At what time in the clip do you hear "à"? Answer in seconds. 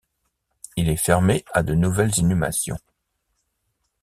1.53-1.61